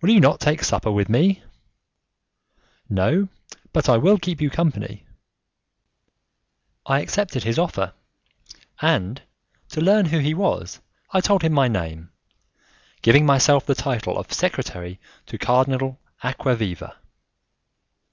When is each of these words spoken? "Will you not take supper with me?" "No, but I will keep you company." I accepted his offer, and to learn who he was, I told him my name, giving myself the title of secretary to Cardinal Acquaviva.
"Will 0.00 0.10
you 0.10 0.20
not 0.20 0.38
take 0.38 0.62
supper 0.62 0.92
with 0.92 1.08
me?" 1.08 1.42
"No, 2.88 3.28
but 3.72 3.88
I 3.88 3.96
will 3.96 4.16
keep 4.16 4.40
you 4.40 4.48
company." 4.50 5.04
I 6.86 7.00
accepted 7.00 7.42
his 7.42 7.58
offer, 7.58 7.92
and 8.80 9.20
to 9.70 9.80
learn 9.80 10.06
who 10.06 10.20
he 10.20 10.32
was, 10.32 10.78
I 11.10 11.20
told 11.20 11.42
him 11.42 11.52
my 11.52 11.66
name, 11.66 12.12
giving 13.00 13.26
myself 13.26 13.66
the 13.66 13.74
title 13.74 14.16
of 14.16 14.32
secretary 14.32 15.00
to 15.26 15.38
Cardinal 15.38 15.98
Acquaviva. 16.22 16.94